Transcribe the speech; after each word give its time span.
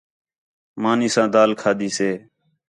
مانی 0.81 1.09
ساں 1.15 1.27
دال 1.33 1.51
کھادی 1.61 1.89
سے 1.97 2.09